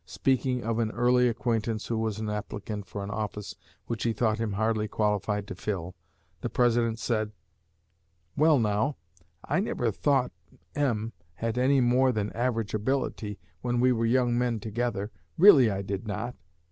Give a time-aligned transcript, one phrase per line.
[0.03, 3.53] Speaking of an early acquaintance who was an applicant for an office
[3.85, 5.93] which he thought him hardly qualified to fill,
[6.41, 7.31] the President said,
[8.35, 8.97] 'Well, now,
[9.45, 10.31] I never thought
[10.73, 15.83] M had any more than average ability, when we were young men together; really I
[15.83, 16.35] did not.'